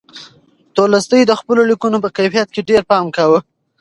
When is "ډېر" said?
2.69-2.81